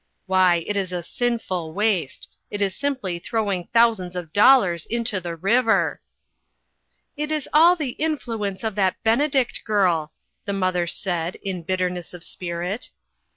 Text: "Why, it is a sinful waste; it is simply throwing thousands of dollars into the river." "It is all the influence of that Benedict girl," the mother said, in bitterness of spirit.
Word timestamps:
"Why, 0.25 0.63
it 0.65 0.75
is 0.75 0.91
a 0.91 1.03
sinful 1.03 1.73
waste; 1.73 2.27
it 2.49 2.59
is 2.59 2.75
simply 2.75 3.19
throwing 3.19 3.67
thousands 3.71 4.15
of 4.15 4.33
dollars 4.33 4.87
into 4.87 5.21
the 5.21 5.35
river." 5.35 6.01
"It 7.15 7.31
is 7.31 7.47
all 7.53 7.75
the 7.75 7.91
influence 7.91 8.63
of 8.63 8.73
that 8.73 8.95
Benedict 9.03 9.63
girl," 9.63 10.11
the 10.45 10.53
mother 10.53 10.87
said, 10.87 11.35
in 11.43 11.61
bitterness 11.61 12.15
of 12.15 12.23
spirit. 12.23 12.89